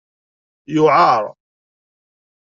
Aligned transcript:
Yuɛeṛ. 0.73 1.23